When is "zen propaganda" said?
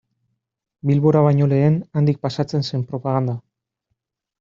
2.73-3.41